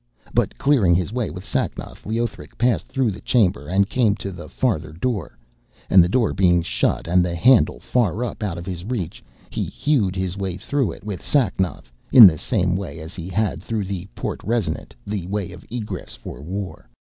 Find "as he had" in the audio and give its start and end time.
12.99-13.61